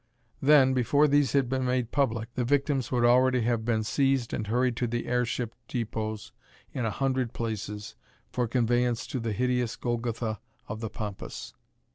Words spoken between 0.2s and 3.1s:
Then, before these had been made public, the victims would